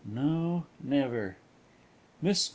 [0.03, 1.37] No, never.
[2.23, 2.49] MISS F.